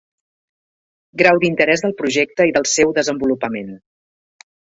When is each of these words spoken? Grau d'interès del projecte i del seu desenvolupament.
Grau 1.21 1.41
d'interès 1.43 1.83
del 1.85 1.93
projecte 2.01 2.49
i 2.53 2.57
del 2.57 2.67
seu 2.71 2.97
desenvolupament. 2.97 3.71